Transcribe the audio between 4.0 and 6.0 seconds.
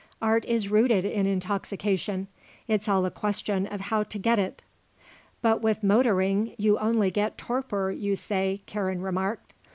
to get it." "But with